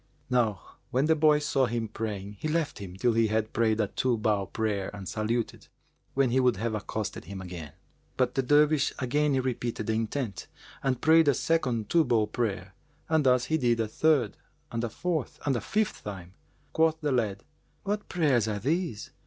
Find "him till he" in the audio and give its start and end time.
2.79-3.27